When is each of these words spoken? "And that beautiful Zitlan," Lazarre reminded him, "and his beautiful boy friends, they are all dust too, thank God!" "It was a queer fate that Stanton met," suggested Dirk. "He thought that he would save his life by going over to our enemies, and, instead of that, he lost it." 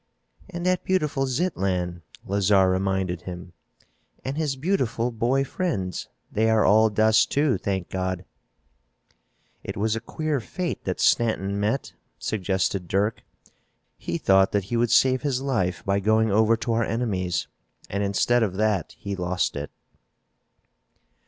"And 0.49 0.65
that 0.65 0.83
beautiful 0.83 1.27
Zitlan," 1.27 2.01
Lazarre 2.25 2.71
reminded 2.71 3.21
him, 3.21 3.53
"and 4.25 4.35
his 4.35 4.55
beautiful 4.55 5.11
boy 5.11 5.43
friends, 5.43 6.07
they 6.31 6.49
are 6.49 6.65
all 6.65 6.89
dust 6.89 7.29
too, 7.29 7.59
thank 7.59 7.91
God!" 7.91 8.25
"It 9.63 9.77
was 9.77 9.95
a 9.95 9.99
queer 10.01 10.39
fate 10.39 10.85
that 10.85 10.99
Stanton 10.99 11.59
met," 11.59 11.93
suggested 12.17 12.87
Dirk. 12.87 13.21
"He 13.95 14.17
thought 14.17 14.53
that 14.53 14.63
he 14.73 14.75
would 14.75 14.89
save 14.89 15.21
his 15.21 15.39
life 15.39 15.85
by 15.85 15.99
going 15.99 16.31
over 16.31 16.57
to 16.57 16.73
our 16.73 16.83
enemies, 16.83 17.45
and, 17.87 18.01
instead 18.01 18.41
of 18.41 18.55
that, 18.55 18.95
he 18.97 19.15
lost 19.15 19.55
it." 19.55 19.69